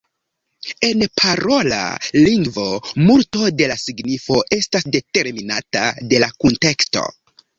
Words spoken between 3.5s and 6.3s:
de la signifo estas determinata de